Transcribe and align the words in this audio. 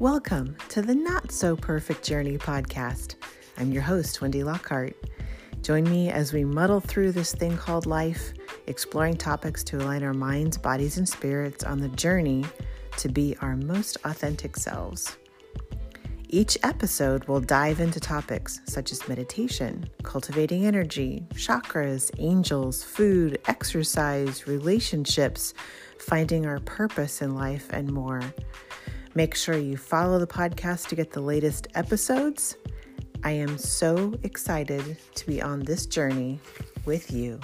Welcome 0.00 0.56
to 0.70 0.80
the 0.80 0.94
Not 0.94 1.30
So 1.30 1.54
Perfect 1.54 2.02
Journey 2.02 2.38
podcast. 2.38 3.16
I'm 3.58 3.70
your 3.70 3.82
host, 3.82 4.22
Wendy 4.22 4.42
Lockhart. 4.42 4.96
Join 5.60 5.84
me 5.84 6.08
as 6.10 6.32
we 6.32 6.42
muddle 6.42 6.80
through 6.80 7.12
this 7.12 7.34
thing 7.34 7.54
called 7.58 7.84
life, 7.84 8.32
exploring 8.66 9.18
topics 9.18 9.62
to 9.64 9.76
align 9.76 10.02
our 10.02 10.14
minds, 10.14 10.56
bodies, 10.56 10.96
and 10.96 11.06
spirits 11.06 11.64
on 11.64 11.80
the 11.80 11.90
journey 11.90 12.46
to 12.96 13.10
be 13.10 13.36
our 13.42 13.56
most 13.56 13.98
authentic 14.04 14.56
selves. 14.56 15.18
Each 16.30 16.56
episode 16.62 17.24
will 17.24 17.40
dive 17.40 17.78
into 17.78 18.00
topics 18.00 18.62
such 18.64 18.92
as 18.92 19.06
meditation, 19.06 19.84
cultivating 20.02 20.64
energy, 20.64 21.26
chakras, 21.34 22.10
angels, 22.16 22.82
food, 22.82 23.38
exercise, 23.48 24.46
relationships, 24.46 25.52
finding 25.98 26.46
our 26.46 26.60
purpose 26.60 27.20
in 27.20 27.34
life, 27.34 27.68
and 27.70 27.92
more. 27.92 28.22
Make 29.14 29.34
sure 29.34 29.58
you 29.58 29.76
follow 29.76 30.20
the 30.20 30.26
podcast 30.26 30.88
to 30.88 30.94
get 30.94 31.10
the 31.10 31.20
latest 31.20 31.66
episodes. 31.74 32.56
I 33.24 33.32
am 33.32 33.58
so 33.58 34.14
excited 34.22 34.96
to 35.16 35.26
be 35.26 35.42
on 35.42 35.60
this 35.60 35.84
journey 35.84 36.38
with 36.84 37.10
you. 37.10 37.40